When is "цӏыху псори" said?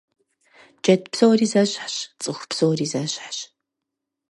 2.21-2.85